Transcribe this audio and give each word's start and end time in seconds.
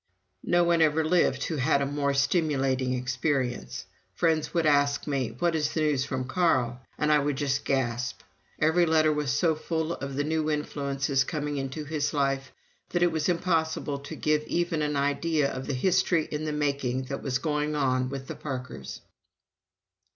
No 0.47 0.63
one 0.63 0.81
ever 0.81 1.05
lived 1.05 1.43
who 1.43 1.57
had 1.57 1.79
a 1.79 1.85
more 1.85 2.15
stimulating 2.15 2.95
experience. 2.95 3.85
Friends 4.15 4.51
would 4.51 4.65
ask 4.65 5.05
me: 5.05 5.35
"What 5.37 5.55
is 5.55 5.75
the 5.75 5.81
news 5.81 6.05
from 6.05 6.23
Carl?" 6.27 6.81
And 6.97 7.11
I 7.11 7.19
would 7.19 7.35
just 7.35 7.63
gasp. 7.65 8.21
Every 8.57 8.87
letter 8.87 9.13
was 9.13 9.29
so 9.29 9.53
full 9.53 9.93
of 9.93 10.15
the 10.15 10.23
new 10.23 10.49
influences 10.49 11.23
coming 11.23 11.57
into 11.57 11.83
his 11.83 12.15
life, 12.15 12.51
that 12.89 13.03
it 13.03 13.11
was 13.11 13.29
impossible 13.29 13.99
to 13.99 14.15
give 14.15 14.41
even 14.47 14.81
an 14.81 14.95
idea 14.95 15.51
of 15.53 15.67
the 15.67 15.75
history 15.75 16.27
in 16.31 16.45
the 16.45 16.51
making 16.51 17.03
that 17.03 17.21
was 17.21 17.37
going 17.37 17.75
on 17.75 18.09
with 18.09 18.25
the 18.25 18.33
Parkers. 18.33 19.01